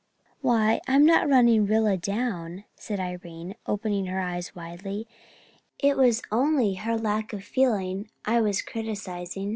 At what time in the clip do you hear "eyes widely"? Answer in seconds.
4.19-5.07